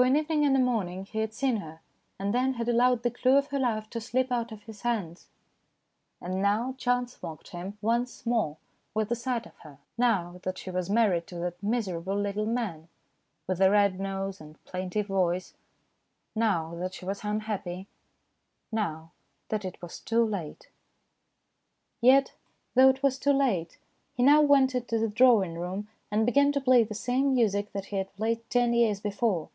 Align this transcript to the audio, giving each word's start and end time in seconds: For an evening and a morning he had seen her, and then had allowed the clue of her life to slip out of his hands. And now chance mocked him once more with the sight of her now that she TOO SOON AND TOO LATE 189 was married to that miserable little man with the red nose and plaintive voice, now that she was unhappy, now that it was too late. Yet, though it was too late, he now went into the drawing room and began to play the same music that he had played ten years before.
For 0.00 0.04
an 0.06 0.16
evening 0.16 0.46
and 0.46 0.56
a 0.56 0.60
morning 0.60 1.04
he 1.04 1.18
had 1.18 1.34
seen 1.34 1.56
her, 1.58 1.80
and 2.18 2.32
then 2.32 2.54
had 2.54 2.70
allowed 2.70 3.02
the 3.02 3.10
clue 3.10 3.36
of 3.36 3.48
her 3.48 3.58
life 3.58 3.90
to 3.90 4.00
slip 4.00 4.32
out 4.32 4.50
of 4.50 4.62
his 4.62 4.80
hands. 4.80 5.28
And 6.22 6.40
now 6.40 6.74
chance 6.78 7.22
mocked 7.22 7.48
him 7.48 7.76
once 7.82 8.24
more 8.24 8.56
with 8.94 9.10
the 9.10 9.14
sight 9.14 9.44
of 9.44 9.58
her 9.58 9.76
now 9.98 10.40
that 10.42 10.56
she 10.56 10.70
TOO 10.70 10.72
SOON 10.72 10.78
AND 10.78 10.86
TOO 10.86 10.92
LATE 10.92 10.96
189 10.96 11.04
was 11.04 11.08
married 11.10 11.26
to 11.26 11.34
that 11.40 11.62
miserable 11.62 12.16
little 12.18 12.46
man 12.46 12.88
with 13.46 13.58
the 13.58 13.70
red 13.70 14.00
nose 14.00 14.40
and 14.40 14.64
plaintive 14.64 15.06
voice, 15.08 15.52
now 16.34 16.74
that 16.76 16.94
she 16.94 17.04
was 17.04 17.22
unhappy, 17.22 17.86
now 18.72 19.10
that 19.50 19.66
it 19.66 19.82
was 19.82 20.00
too 20.00 20.24
late. 20.24 20.70
Yet, 22.00 22.32
though 22.74 22.88
it 22.88 23.02
was 23.02 23.18
too 23.18 23.34
late, 23.34 23.76
he 24.14 24.22
now 24.22 24.40
went 24.40 24.74
into 24.74 24.98
the 24.98 25.08
drawing 25.10 25.58
room 25.58 25.88
and 26.10 26.24
began 26.24 26.52
to 26.52 26.60
play 26.62 26.84
the 26.84 26.94
same 26.94 27.34
music 27.34 27.72
that 27.74 27.86
he 27.86 27.96
had 27.96 28.16
played 28.16 28.48
ten 28.48 28.72
years 28.72 28.98
before. 28.98 29.50